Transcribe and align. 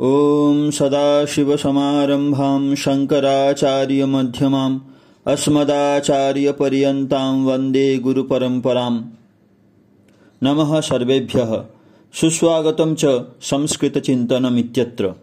ॐ 0.00 0.70
सदाशिवसमारम्भां 0.70 2.74
शङ्कराचार्यमध्यमाम् 2.74 4.80
अस्मदाचार्यपर्यन्तां 5.26 7.44
वन्दे 7.44 7.98
गुरुपरम्पराम्। 7.98 9.04
नमः 10.42 10.80
सर्वेभ्यः। 10.80 11.64
सुस्वागतं 12.20 12.94
च 12.94 13.24
संस्कृतचिन्तनमित्यत्र। 13.42 15.14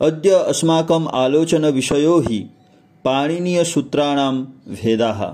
अद्य 0.00 0.30
अस्माकम् 0.30 1.08
आलोचनविषयो 1.08 2.20
हि 2.20 2.46
पाणिनीयसूत्राणां 3.04 4.44
भेदाः। 4.74 5.24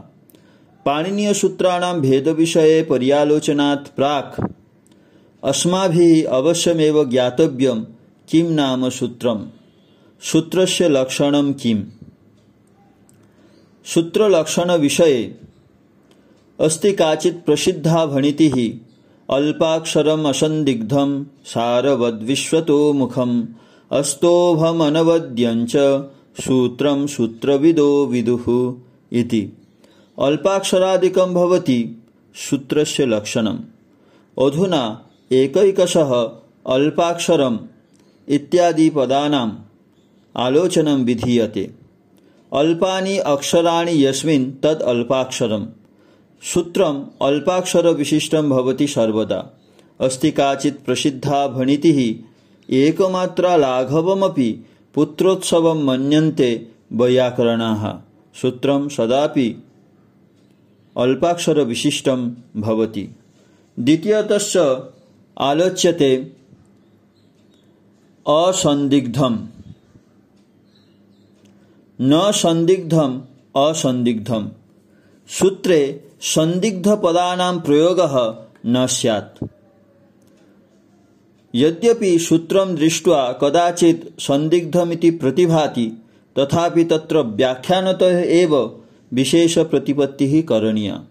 पाणिनीयसूत्राणां 0.86 2.00
भेदविषये 2.00 2.82
पर्यालोचनात् 2.82 3.96
प्राक् 3.96 4.40
अस्माभिः 5.44 6.28
अवश्यमेव 6.28 7.04
ज्ञातव्यं 7.04 7.84
किं 8.32 8.44
नाम 8.44 8.88
सूत्रम् 8.88 9.46
सूत्रस्य 10.22 10.88
लक्षणं 10.88 11.52
किम्? 11.52 11.84
सूत्रलक्षणविषये 13.84 15.38
अस्ति 16.60 16.92
काचित् 16.92 17.46
प्रसिद्धा 17.46 18.06
भणितिः। 18.06 18.78
अल्पाक्षरम् 19.36 20.26
असन्दिग्धं 20.26 21.24
सारवद्विश्वतोमुखम् 21.44 23.46
अस्तोभमनवद्यञ्च 23.92 26.04
सूत्रं 26.40 27.06
सूत्रविदो 27.06 28.06
विदुः 28.06 28.74
इति। 29.12 29.52
अल्पाक्षरादिकं 30.18 31.34
भवति 31.34 32.02
सूत्रस्य 32.34 33.06
लक्षणम्। 33.06 33.58
अधुना 34.46 35.10
एकैकशः 35.32 36.30
अल्पाक्षरम् 36.66 37.58
इत्यादि 38.28 38.90
पदानाम् 38.90 39.52
आलोचनं 40.36 41.04
विधीयते। 41.04 41.70
अल्पानि 42.52 43.18
अक्षराणि 43.18 44.06
यस्मिन् 44.06 44.52
तद् 44.62 44.82
अल्पाक्षरम्। 44.82 45.66
सूत्रम् 46.42 47.04
अल्पाक्षरविशिष्टं 47.22 48.50
भवति 48.50 48.86
सर्वदा। 48.86 49.60
अस्ति 50.00 50.30
काचित् 50.30 50.84
प्रसिद्धा 50.84 51.48
भणितिः। 51.48 52.14
एकमात्रा 52.70 53.56
लाघवमपि 53.56 54.66
पुत्रोत्सवं 54.94 55.84
मन्यन्ते 55.84 56.68
वैयाकरणाः। 56.92 57.94
सूत्रं 58.40 58.88
सदापि 58.88 59.62
अल्पाक्षरविशिष्टं 60.96 62.30
भवति। 62.56 63.08
द्वितीयतश्च 63.80 64.56
आलोच्यते 65.38 66.41
असन्दिग्धम 68.28 69.48
न 72.00 72.32
संदिग्धम, 72.34 73.22
असंदिग्धम। 73.56 74.50
सूत्रे 75.28 76.04
संदिग्धपदानां 76.20 77.60
प्रयोगः 77.60 78.44
न 78.66 78.86
स्यात्। 78.86 79.44
यद्यपि 81.54 82.18
सूत्रं 82.18 82.74
दृष्ट्वा 82.74 83.32
कदाचित् 83.32 84.20
संदिग्धमिति 84.20 85.10
प्रतिभाति, 85.10 86.02
तथापि 86.38 86.84
तत्र 86.84 87.18
व्याख्यानतः 87.18 88.20
एव 88.20 88.80
विशेषप्रतिपत्तिः 89.12 90.42
करणीया। 90.42 91.04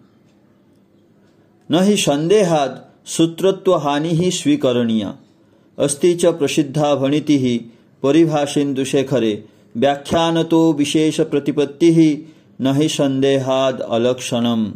न 1.70 1.74
हि 1.74 1.96
सन्देहात् 1.96 3.08
सूत्रत्वहानिः 3.08 4.30
स्वीकरणीया। 4.30 5.16
अस्ति 5.78 6.14
च 6.14 6.24
प्रसिद्धा 6.24 6.94
भणितिः 6.94 7.70
परिभाषेन्दुशेखरे 8.02 9.44
व्याख्यानतो 9.76 10.72
विशेषप्रतिपत्तिः 10.72 12.18
न 12.60 12.74
हि 12.76 12.88
सन्देहाद् 12.88 13.80
अलक्षणम् 13.80 14.72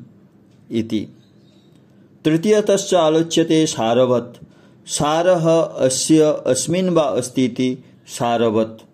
इति। 0.73 1.09
तृतीयतश्च 2.25 2.95
आलोच्यते 2.95 3.67
सारवत्। 3.67 4.45
सारः 4.87 5.63
अस्य 5.63 6.21
अस्मिन् 6.47 6.91
वा 6.91 7.03
अस्तीति 7.03 7.85
सारवत्। 8.07 8.85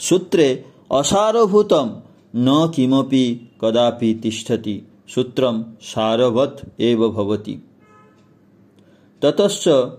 सूत्रे 0.00 0.64
असारभूतं 0.92 2.00
न 2.36 2.72
किमपि 2.74 3.50
कदापि 3.60 4.20
तिष्ठति। 4.22 4.82
सूत्रं 5.14 5.62
सारवत् 5.82 6.80
एव 6.80 7.08
भवति। 7.08 7.62
ततश्च 9.22 9.90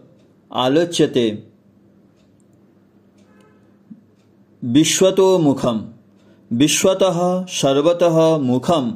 आलोच्यते 0.53 1.52
विश्वतो 4.65 5.37
मुखम। 5.37 5.85
विश्वतः 6.53 7.45
सर्वतः 7.45 8.37
मुखम। 8.37 8.91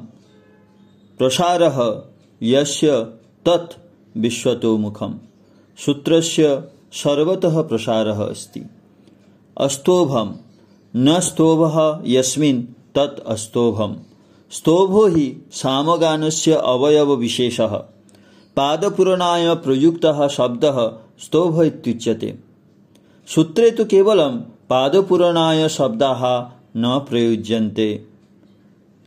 प्रसारः 1.18 2.02
यस्य 2.44 3.02
तत् 3.48 3.74
विश्वतो 4.18 4.78
मुखम। 4.78 5.20
सूत्रस्य 5.86 6.64
सर्वतः 6.94 7.62
प्रसारः 7.62 8.30
अस्ति। 8.30 8.64
अस्तोभम। 9.58 10.36
न 10.96 11.20
स्तोभः 11.20 12.02
यस्मिन् 12.06 12.64
तत् 12.98 13.28
अस्तोभम। 13.28 13.96
स्तोभो 14.52 15.08
हि 15.08 15.46
सामगानस्य 15.52 16.54
अवयवविशेषः। 16.54 17.78
पादपूरणाय 18.56 19.56
प्रयुक्तः 19.56 20.28
शब्दः 20.28 20.92
स्तोभ 21.20 21.62
इत्युच्यते। 21.62 22.40
सूत्रे 23.28 23.72
तु 23.72 23.86
केवलं 23.86 24.56
पादपूरणाय 24.70 25.70
शब्दाः 25.70 26.52
न 26.78 27.06
प्रयुज्यन्ते। 27.10 28.04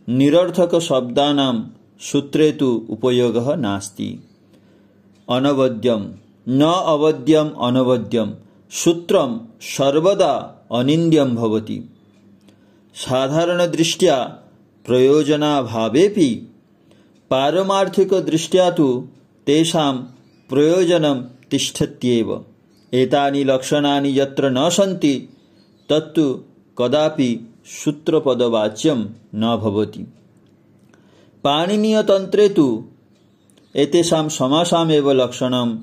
निरर्थकशब्दानां 0.09 1.63
सूत्रे 2.01 2.53
तु 2.53 2.87
उपयोगः 2.91 3.57
नास्ति। 3.57 4.29
अनवद्यं 5.31 6.01
न 6.49 6.83
अवद्यम् 6.87 7.51
अनवद्यं 7.63 8.27
सूत्रं 8.71 9.39
सर्वदा 9.61 10.67
अनिन्द्यं 10.73 11.35
भवति। 11.35 11.91
साधारणदृष्ट्या 12.95 14.25
प्रयोजनाभावेपि 14.87 16.55
पारमार्थिकदृष्ट्या 17.31 18.71
तु 18.71 19.09
तेषां 19.47 19.97
प्रयोजनं 20.49 21.23
तिष्ठत्येव। 21.51 22.45
एतानि 22.95 23.45
लक्षणानि 23.45 24.21
यत्र 24.21 24.51
न 24.51 24.69
सन्ति 24.69 25.29
तत्तु 25.91 26.25
कदापि 26.79 27.29
सूत्रपदवाच्यं 27.67 29.05
न 29.35 29.57
भवति। 29.57 30.03
पाणिनीयतन्त्रे 31.45 32.49
तु 32.49 32.67
एतेषां 33.75 34.29
समासामेव 34.29 35.11
लक्षणं 35.13 35.77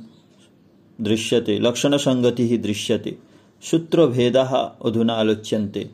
दृश्यते 1.01 1.59
लक्षणसङ्गतिः 1.59 2.57
दृश्यते। 2.61 3.17
सूत्रभेदाः 3.63 4.53
अधुना 4.87 5.13
आलोच्यन्ते। 5.13 5.89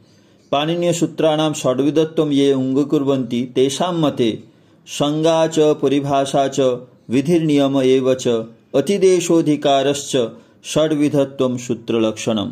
पाणिनीयसूत्राणां 0.52 1.54
षड्विधत्वं 1.54 2.32
ये 2.32 2.52
अङ्गीकुर्वन्ति 2.52 3.42
तेषां 3.56 3.94
मते 3.94 4.32
संज्ञा 4.88 5.48
च 5.48 5.60
परिभाषा 5.82 6.48
च 6.48 6.60
विधिर्नियम 7.10 7.82
एव 7.82 8.14
च 8.14 8.28
अतिदेशोऽधिकारश्च 8.76 10.16
षड्विधत्वं 10.66 11.58
सूत्रलक्षणम् 11.58 12.52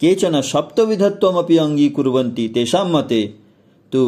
केचन 0.00 0.40
सप्तविधत्वमपि 0.40 1.56
अङ्गीकुर्वन्ति 1.56 2.48
तेषां 2.54 2.86
मते 2.92 3.22
तु 3.92 4.02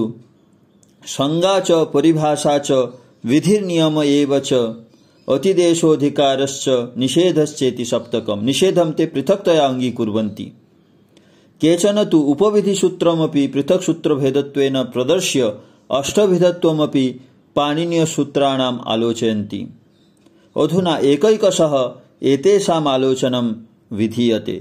संज्ञा 1.04 1.58
च 1.60 1.70
परिभाषा 1.94 2.58
च 2.58 2.72
विधिर्नियम 3.24 4.02
एव 4.02 4.38
च 4.38 4.52
अतिदेशोऽधिकारश्च 5.28 6.64
निषेधश्चेति 6.98 7.84
सप्तकं 7.84 8.44
निषेधं 8.44 8.92
ते 8.92 9.06
पृथक्तया 9.06 9.66
अङ्गीकुर्वन्ति 9.66 10.52
केचन 11.60 12.04
तु 12.04 12.18
उपविधिसूत्रमपि 12.32 13.46
पृथक् 13.46 13.82
सूत्रभेदत्वेन 13.82 14.82
प्रदर्श्य 14.84 15.52
अष्टविधत्वमपि 15.90 17.06
पाणिनीयसूत्राणाम् 17.56 18.78
आलोचयन्ति। 18.86 19.60
अधुना 20.56 20.96
एकैकशः 21.12 21.74
एतेषाम् 22.32 22.88
आलोचनं 22.88 23.52
विधीयते। 23.92 24.56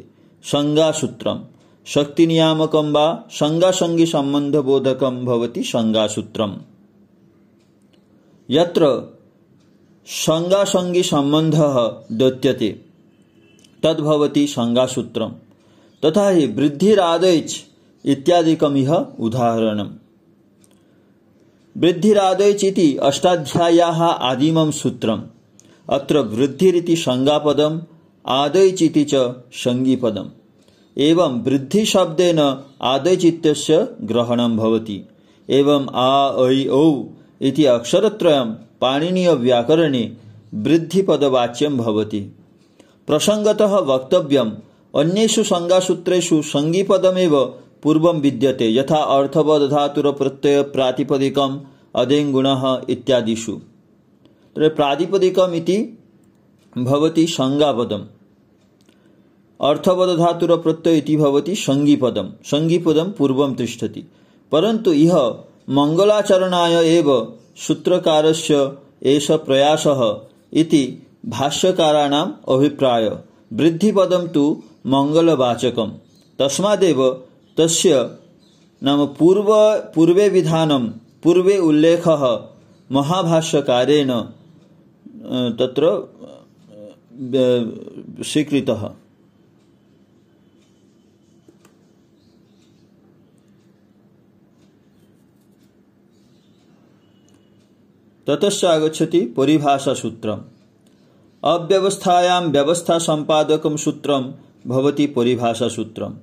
संज्ञासूत्रं 0.52 1.40
शक्तिनियामकं 1.86 2.92
वा 2.92 3.06
संज्ञासङ्गिसम्बन्धबोधकं 3.32 5.26
भवति 5.26 5.64
यत्र 8.50 8.84
संज्ञासङ्गिसम्बन्धः 10.08 11.78
द्योत्यते 12.12 12.70
तद्भवति 13.84 14.48
संज्ञासूत्रं 14.48 15.32
तथा 16.06 16.30
हि 16.30 16.46
वृद्धिरादैच् 16.48 17.56
इत्यादिकम् 18.06 18.78
इह 18.78 18.92
उदाहरणम्। 19.20 19.94
वृद्धिरादैच् 21.78 22.64
इति 22.64 22.88
अष्टाध्याय्याः 22.98 24.04
आदिमं 24.32 24.72
सूत्रम्। 24.72 25.24
अत्र 25.90 26.20
वृद्धिरिति 26.36 26.96
संज्ञापदम् 26.96 27.80
आदैचिति 28.28 29.04
च 29.04 29.16
संज्ञिपदम् 29.54 30.35
एवं 30.98 31.44
वृद्धिशब्देन 31.44 32.64
आदयचित्तस्य 32.82 33.88
ग्रहणं 34.02 34.58
भवति। 34.58 35.10
एवं 35.50 35.88
आ, 35.88 36.50
ऐ, 36.50 36.68
औ 36.68 37.04
इति 37.42 37.66
अक्षरत्रयं 37.66 38.56
पाणिनीयव्याकरणे 38.82 40.14
वृद्धिपदवाच्यं 40.54 41.78
भवति। 41.78 42.36
प्रसङ्गतः 43.08 43.66
वक्तव्यम्, 43.66 44.52
अन्येषु 44.96 45.44
संज्ञासूत्रेषु 45.44 46.42
सङ्गीपदमेव 46.42 47.54
पूर्वं 47.84 48.22
विद्यते, 48.22 48.76
यथा 48.76 48.96
अर्थवदधातुरप्रत्ययप्रातिपदिकम् 48.96 51.60
अदेङ्गुणः 51.96 52.82
इत्यादिषु। 52.90 53.60
प्रातिपदिकम् 54.58 55.54
इति 55.54 56.00
भवति 56.78 57.28
संज्ञापदम् 57.28 58.02
अर्थवदधातुरप्रत्यय 59.62 60.98
इति 60.98 61.16
भवति 61.18 61.56
सङ्गीपदं 61.56 62.28
सङ्गीपदं 62.46 63.12
पूर्वं 63.12 63.54
तिष्ठति। 63.54 64.04
परन्तु 64.52 64.94
इह 64.94 65.16
मङ्गलाचरणाय 65.70 66.76
एव 66.98 67.08
सूत्रकारस्य 67.58 68.72
एष 69.04 69.32
प्रयासः 69.32 70.02
इति 70.54 70.84
भाष्यकाराणाम् 71.26 72.32
अभिप्राय। 72.50 73.10
वृद्धिपदं 73.54 74.28
तु 74.28 74.44
मङ्गलवाचकं 74.88 75.92
तस्मादेव 76.40 77.00
तस्य 77.58 78.10
नाम 78.84 79.06
पूर्व 79.06 79.48
पूर्वे 79.96 80.30
विधानं, 80.30 80.88
पूर्वे 81.24 81.58
उल्लेखः 81.58 82.24
महाभाष्यकारेण 82.92 84.12
तत्र 85.60 85.84
स्वीकृतः। 88.24 88.84
ततश्च 98.28 98.66
आगच्छति 98.66 99.22
परिभाषासूत्रम्। 99.22 100.42
अव्यवस्थायां 101.44 102.44
व्यवस्था 102.44 102.98
संपादकं 102.98 103.78
सूत्रं 103.78 104.34
भवति 104.68 105.08
परिभाषासूत्रम्। 105.08 106.14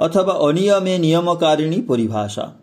अथवा 0.00 0.48
अनियमे 0.48 0.98
नियमकारिणी 0.98 1.78
परिभाषा। 1.78 2.60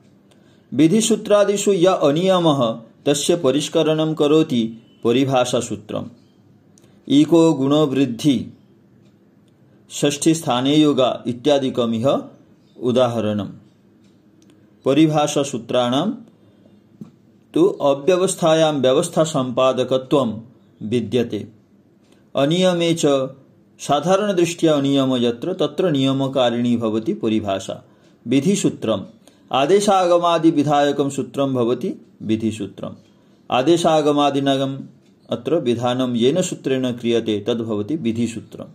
विधिसूत्रादिषु 0.73 1.73
य 1.73 1.85
अनियमः, 1.85 2.81
तस्य 3.05 3.35
परिष्करणं 3.35 4.13
करोति 4.13 4.83
परिभाषासूत्रम्। 5.03 6.05
इको 7.07 7.53
गुणवृद्धि 7.53 8.57
षष्ठीस्थाने 9.91 10.75
योगा 10.75 11.23
इत्यादिकमिह 11.27 12.21
उदाहरणम्। 12.81 13.49
परिभाषासूत्राणां 14.85 16.11
तु 17.53 17.67
अव्यवस्थायां 17.67 18.75
व्यवस्था 18.75 19.23
संपादकत्वं 19.23 20.41
विद्यते। 20.83 21.47
अनियमे 22.35 22.93
च 22.93 23.05
साधारणदृष्ट्या 23.79 24.73
अनियम 24.73 25.15
यत्र, 25.15 25.53
तत्र 25.53 25.91
नियमकारिणी 25.91 26.77
भवति 26.77 27.13
परिभाषा। 27.13 27.85
विधिसूत्रम्। 28.27 29.01
आदेशागमादिविधायकं 29.51 31.09
सूत्रं 31.09 31.53
भवति 31.53 31.93
विधिसूत्रम्। 32.21 32.93
आदेशागमादिनगम् 33.51 34.79
अत्र 35.29 35.55
विधानं 35.55 36.15
येन 36.15 36.41
सूत्रेण 36.41 36.91
क्रियते 36.91 37.45
तद्भवति 37.47 37.95
विधिसूत्रम्। 37.95 38.67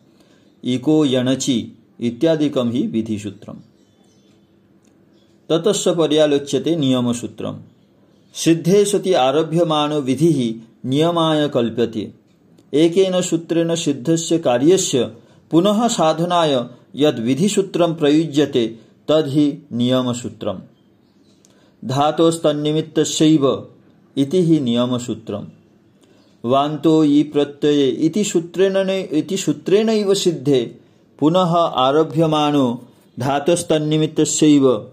इको 0.64 1.04
यणचि 1.04 1.78
इत्यादिकं 2.00 2.70
हि 2.70 2.86
विधिसूत्रम्। 2.86 3.56
ततश्च 5.50 5.88
पर्यालोच्यते 5.88 6.76
नियमसूत्रम्। 6.76 7.58
सिद्धे 8.34 8.84
सति 8.84 9.12
आरभ्यमाणो 9.12 10.00
विधि 10.00 10.62
नियमाय 10.84 11.48
कल्प्यते। 11.48 12.12
एकेन 12.74 13.20
सूत्रेण 13.20 13.74
सिद्धस्य 13.74 14.38
कार्यस्य 14.38 15.04
पुनः 15.50 15.88
साधनाय 15.88 16.64
यद 16.96 17.18
विधिसूत्रं 17.18 17.94
प्रयुज्यते 17.94 18.66
तद्धि 19.08 19.66
नियमसूत्रम्। 19.72 20.58
धातोस्तन्निमित्तस्यैव 21.84 23.46
इति 24.16 24.42
हि 24.42 24.60
नियमसूत्रम्। 24.60 25.46
वान्तो 26.44 27.04
इ 27.04 27.22
प्रत्यये 27.22 27.88
इति 27.88 28.24
सूत्रेण 28.24 28.90
इति 28.90 29.36
सूत्रेणैव 29.36 30.14
सिद्धे 30.14 30.76
पुनः 31.18 31.56
आरभ्यमाणो 31.56 32.66
धातस्तन्निमित्तस्यैव 33.18 34.92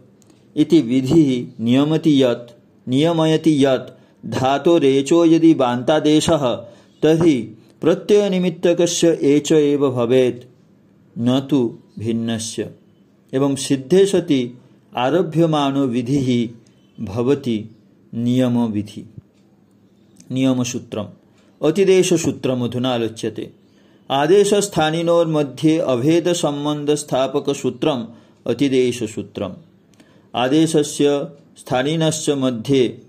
इति 0.56 0.80
विधिः 0.82 1.64
नियमति 1.64 2.24
यत् 2.24 2.61
नियमयति 2.88 3.66
यत् 3.66 4.02
धातोरेचो 4.26 5.26
यदि 5.26 5.54
बान्तादेशः 5.54 6.66
तर्हि 7.04 7.58
प्रत्ययनिमित्तकस्य 7.82 9.20
एच 9.22 9.52
एव 9.52 9.92
भवेत्। 9.92 10.46
न 11.20 11.40
तु 11.40 11.78
भिन्नस्य। 12.00 12.72
एवं 13.34 13.56
सिद्धे 13.56 14.06
सति 14.06 14.58
आरभ्यमानो 14.98 15.88
विधिः 15.88 16.50
भवति 17.06 17.76
नियमविधि। 18.14 19.10
नियमसूत्रम्। 20.32 21.08
अतिदेशसूत्रम् 21.64 22.64
अधुना 22.64 22.90
आलोच्यते 22.90 23.52
आदेशस्थानिनोर्मध्ये 24.12 25.80
अभेदसम्बन्धस्थापकसूत्रम् 25.80 28.06
अतिदेशसूत्रम्। 28.48 29.54
आदेशस्य 30.36 31.32
स्थानिनश्च 31.58 32.30
मध्ये 32.30 33.02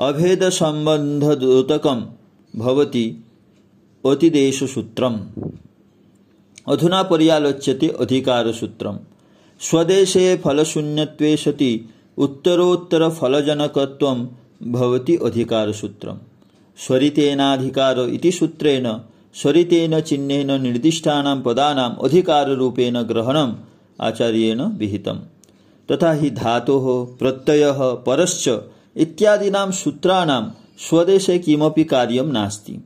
अभेदसम्बन्धद्योतकं 0.00 2.02
भवति 2.56 3.24
अतिदेशसूत्रम् 4.06 5.18
अधुना 6.68 7.02
पर्यालोच्यते 7.02 7.88
अधिकारसूत्रम्। 7.88 8.98
स्वदेशे 9.60 10.36
फलशून्यत्वे 10.36 11.36
सति 11.36 11.90
उत्तरोत्तरफलजनकत्वं 12.18 14.28
भवति 14.72 15.16
अधिकारसूत्रम्। 15.16 16.18
स्वरितेनाधिकार 16.86 18.00
इति 18.00 18.32
सूत्रेण, 18.32 18.94
स्वरितेन 19.34 20.00
चिह्नेन 20.00 20.62
निर्दिष्टानां 20.62 21.42
पदानाम् 21.42 22.04
अधिकाररूपेण 22.04 23.02
ग्रहणम् 23.02 23.54
आचार्येण 24.00 24.62
विहितम्। 24.62 25.20
तथा 25.90 26.12
हि 26.12 26.30
धातोः 26.30 27.18
प्रत्ययः, 27.18 27.78
परश्च 27.78 28.60
इत्यादीनां 28.96 29.72
सूत्राणां 29.72 30.50
स्वदेशे 30.78 31.38
किमपि 31.38 31.84
कार्यं 31.84 32.24
नास्ति। 32.24 32.78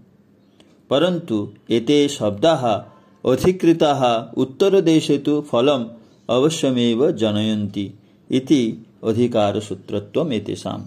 परन्तु 0.91 1.49
एते 1.71 2.09
शब्दाः 2.09 2.83
अधिकृताः 3.33 4.41
उत्तरदेशे 4.41 5.19
तु 5.19 5.41
फलम् 5.41 5.85
अवश्यमेव 6.31 7.11
जनयन्ति 7.11 7.93
इति 8.31 8.87
अधिकारसूत्रत्वम् 9.05 10.33
एतेषाम्। 10.33 10.83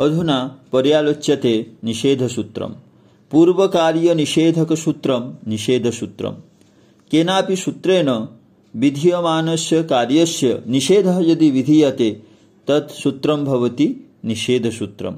अधुना 0.00 0.58
पर्यालोच्यते 0.72 1.66
निषेधसूत्रम्। 1.84 2.74
पूर्वकार्यनिषेधकसूत्रं 3.30 5.34
निषेधसूत्रं 5.48 6.34
केनापि 7.10 7.56
सूत्रेण 7.56 8.26
विधीयमानस्य 8.76 9.82
कार्यस्य 9.82 10.62
निषेधः 10.68 11.18
यदि 11.20 11.50
विधीयते, 11.50 12.10
तत् 12.68 12.90
सूत्रं 12.90 13.44
भवति 13.44 14.10
निषेधसूत्रम्। 14.24 15.14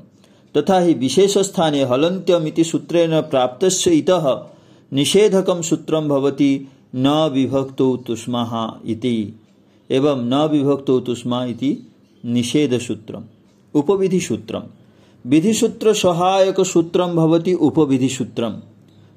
तथा 0.56 0.78
हि 0.78 0.94
विशेषस्थाने 0.94 1.85
हलन्त्यमिति 1.85 2.64
सूत्रेण 2.64 3.21
प्राप्तस्य 3.21 3.90
इतः 3.90 4.44
निषेधकं 4.92 5.62
सूत्रं 5.62 6.09
भवति 6.09 6.68
न 6.94 7.30
विभक्तौ 7.32 7.97
तुष्मः 7.97 8.71
इति। 8.87 9.40
एवं 9.90 10.25
न 10.25 10.35
विभक्तौ 10.35 11.00
तुष्मा 11.00 11.44
इति 11.44 11.90
निषेधसूत्रम्। 12.25 13.23
उपविधिसूत्रम्। 13.75 14.62
विधिसूत्रसहायकसूत्रं 15.26 17.16
भवति 17.16 17.54
उपविधिसूत्रम्। 17.54 18.56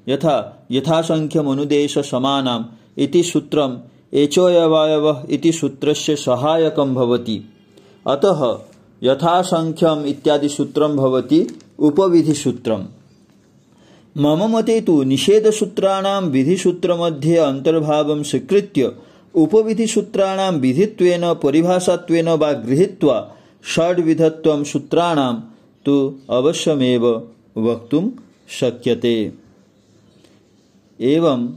यथा 0.08 0.66
यथासङ्ख्यमनुदेशसमानाम् 0.70 2.64
इति 2.98 3.22
सूत्रम् 3.22 3.78
एचोयवायवः 4.14 5.22
इति 5.30 5.52
सूत्रस्य 5.52 6.16
सहायकं 6.16 6.94
भवति। 6.94 7.52
अतः 8.06 8.58
यथासङ्ख्यम् 9.02 10.06
इत्यादि 10.06 10.48
सूत्रं 10.48 10.96
भवति, 10.96 11.58
उपविधिसूत्रम्। 11.78 12.84
मम 14.18 14.56
मते 14.56 14.80
तु 14.80 15.02
निषेधसूत्राणां 15.02 16.22
विधिसूत्रमध्ये 16.22 17.36
अन्तर्भावं 17.36 18.22
स्वीकृत्य 18.22 18.92
उपविधिसूत्राणां 19.34 20.52
विधित्वेन, 20.52 21.34
परिभाषात्वेन 21.34 22.28
वा 22.28 22.52
गृहीत्वा 22.52 23.32
षड्विधत्वं 23.74 24.64
सूत्राणां 24.64 25.34
तु 25.84 26.14
अवश्यमेव 26.30 27.28
वक्तुं 27.56 28.10
शक्यते। 28.48 29.32
एवं 31.00 31.48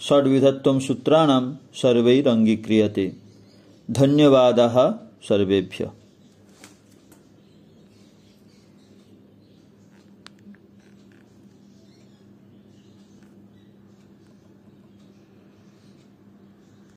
षड्विधत्वं 0.00 0.80
सूत्राणां 0.80 1.54
सर्वैरङ्गीक्रियते। 1.74 3.12
धन्यवादाः 3.90 4.90
सर्वेभ्यः। 5.28 5.90